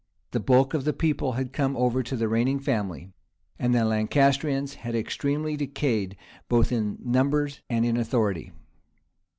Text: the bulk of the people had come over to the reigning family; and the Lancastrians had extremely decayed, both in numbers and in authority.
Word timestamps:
the 0.31 0.39
bulk 0.39 0.73
of 0.73 0.83
the 0.83 0.93
people 0.93 1.33
had 1.33 1.53
come 1.53 1.77
over 1.77 2.01
to 2.01 2.15
the 2.15 2.27
reigning 2.27 2.59
family; 2.59 3.11
and 3.59 3.71
the 3.75 3.85
Lancastrians 3.85 4.73
had 4.81 4.95
extremely 4.95 5.55
decayed, 5.55 6.17
both 6.49 6.71
in 6.71 6.97
numbers 7.05 7.61
and 7.69 7.85
in 7.85 7.97
authority. 7.97 8.51